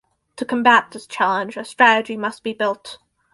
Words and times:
To 0.37 0.45
combat 0.45 0.89
this 0.89 1.05
challenge, 1.05 1.57
a 1.57 1.63
strategy 1.63 2.17
must 2.17 2.41
be 2.41 2.53
built. 2.53 2.97